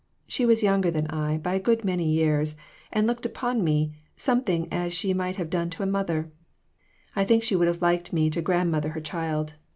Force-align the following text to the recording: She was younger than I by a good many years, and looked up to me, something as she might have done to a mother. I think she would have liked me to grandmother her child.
She 0.25 0.47
was 0.47 0.63
younger 0.63 0.89
than 0.89 1.05
I 1.11 1.37
by 1.37 1.53
a 1.53 1.59
good 1.59 1.85
many 1.85 2.05
years, 2.05 2.55
and 2.91 3.05
looked 3.05 3.23
up 3.27 3.35
to 3.39 3.53
me, 3.53 3.93
something 4.17 4.67
as 4.71 4.93
she 4.95 5.13
might 5.13 5.35
have 5.35 5.51
done 5.51 5.69
to 5.69 5.83
a 5.83 5.85
mother. 5.85 6.31
I 7.15 7.23
think 7.23 7.43
she 7.43 7.55
would 7.55 7.67
have 7.67 7.83
liked 7.83 8.11
me 8.11 8.31
to 8.31 8.41
grandmother 8.41 8.89
her 8.93 8.99
child. 8.99 9.53